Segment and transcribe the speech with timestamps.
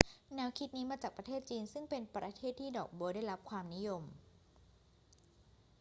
[0.35, 4.03] แนวคิดนี้มาจากประเทศจีน ซึ่งเป็นประเทศที่ดอกบ๊วยได้รับความนิยม